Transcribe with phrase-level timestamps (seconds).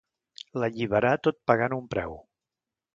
[0.61, 2.21] L'alliberà tot pagant un preu.